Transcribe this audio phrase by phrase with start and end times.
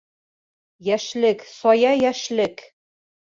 [0.87, 2.65] Йәшлек, сая йәшлек!